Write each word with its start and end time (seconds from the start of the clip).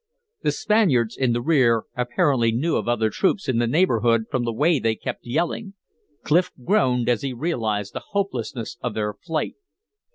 The 0.41 0.51
Spaniards 0.51 1.15
in 1.15 1.31
the 1.33 1.43
rear 1.43 1.83
apparently 1.95 2.51
knew 2.51 2.75
of 2.75 2.87
other 2.87 3.11
troops 3.11 3.47
in 3.47 3.59
the 3.59 3.67
neighborhood 3.67 4.23
from 4.31 4.45
the 4.45 4.51
way 4.51 4.79
they 4.79 4.95
kept 4.95 5.27
yelling; 5.27 5.75
Clif 6.23 6.49
groaned 6.65 7.07
as 7.07 7.21
he 7.21 7.33
realized 7.33 7.93
the 7.93 8.05
hopelessness 8.07 8.79
of 8.81 8.95
their 8.95 9.13
flight. 9.13 9.57